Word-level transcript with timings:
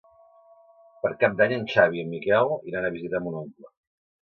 Per 1.03 1.11
Cap 1.25 1.35
d'Any 1.41 1.53
en 1.59 1.69
Xavi 1.75 2.01
i 2.01 2.05
en 2.07 2.11
Miquel 2.15 2.57
iran 2.73 2.91
a 2.91 2.93
visitar 2.99 3.25
mon 3.29 3.41
oncle. 3.45 3.73